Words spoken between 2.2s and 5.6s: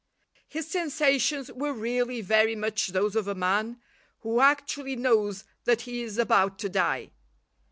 very much those of a man who actually knows